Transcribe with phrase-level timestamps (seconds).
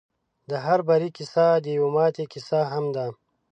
[0.49, 3.05] د هر بري کيسه د يوې ماتې کيسه هم ده.